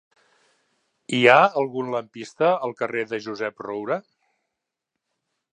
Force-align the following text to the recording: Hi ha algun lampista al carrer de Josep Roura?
Hi 1.17 1.19
ha 1.33 1.35
algun 1.61 1.93
lampista 1.97 2.51
al 2.69 2.75
carrer 2.81 3.07
de 3.15 3.23
Josep 3.27 3.65
Roura? 3.69 4.03